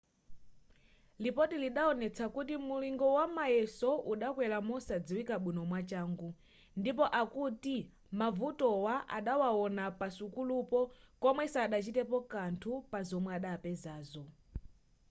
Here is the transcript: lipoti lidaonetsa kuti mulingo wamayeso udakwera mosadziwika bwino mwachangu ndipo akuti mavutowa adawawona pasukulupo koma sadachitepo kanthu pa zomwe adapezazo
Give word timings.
lipoti 1.23 1.55
lidaonetsa 1.63 2.25
kuti 2.35 2.53
mulingo 2.69 3.07
wamayeso 3.17 3.89
udakwera 4.11 4.57
mosadziwika 4.69 5.35
bwino 5.43 5.61
mwachangu 5.69 6.29
ndipo 6.79 7.05
akuti 7.21 7.75
mavutowa 8.19 8.95
adawawona 9.17 9.85
pasukulupo 9.99 10.79
koma 11.21 11.43
sadachitepo 11.53 12.17
kanthu 12.33 12.71
pa 12.91 12.99
zomwe 13.09 13.31
adapezazo 13.37 14.23